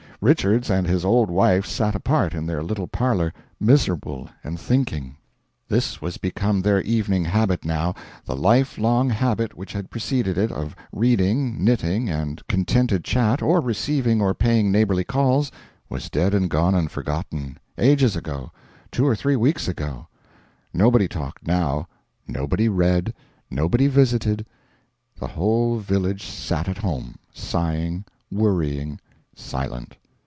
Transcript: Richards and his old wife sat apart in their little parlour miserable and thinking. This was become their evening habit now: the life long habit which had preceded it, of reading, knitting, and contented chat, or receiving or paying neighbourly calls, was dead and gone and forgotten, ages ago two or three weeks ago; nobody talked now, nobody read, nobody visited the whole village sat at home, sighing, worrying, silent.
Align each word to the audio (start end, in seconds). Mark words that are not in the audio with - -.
Richards 0.23 0.69
and 0.69 0.85
his 0.85 1.03
old 1.03 1.31
wife 1.31 1.65
sat 1.65 1.95
apart 1.95 2.35
in 2.35 2.45
their 2.45 2.61
little 2.61 2.85
parlour 2.85 3.33
miserable 3.59 4.29
and 4.43 4.59
thinking. 4.59 5.17
This 5.67 5.99
was 5.99 6.17
become 6.17 6.61
their 6.61 6.79
evening 6.81 7.25
habit 7.25 7.65
now: 7.65 7.95
the 8.25 8.35
life 8.35 8.77
long 8.77 9.09
habit 9.09 9.57
which 9.57 9.73
had 9.73 9.89
preceded 9.89 10.37
it, 10.37 10.51
of 10.51 10.75
reading, 10.93 11.63
knitting, 11.65 12.07
and 12.07 12.45
contented 12.47 13.03
chat, 13.03 13.41
or 13.41 13.61
receiving 13.61 14.21
or 14.21 14.35
paying 14.35 14.71
neighbourly 14.71 15.03
calls, 15.03 15.51
was 15.89 16.07
dead 16.07 16.35
and 16.35 16.51
gone 16.51 16.75
and 16.75 16.91
forgotten, 16.91 17.57
ages 17.79 18.15
ago 18.15 18.51
two 18.91 19.07
or 19.07 19.15
three 19.15 19.35
weeks 19.35 19.67
ago; 19.67 20.05
nobody 20.71 21.07
talked 21.07 21.47
now, 21.47 21.87
nobody 22.27 22.69
read, 22.69 23.11
nobody 23.49 23.87
visited 23.87 24.45
the 25.19 25.29
whole 25.29 25.77
village 25.79 26.27
sat 26.27 26.69
at 26.69 26.77
home, 26.77 27.15
sighing, 27.33 28.05
worrying, 28.31 28.99
silent. 29.35 29.97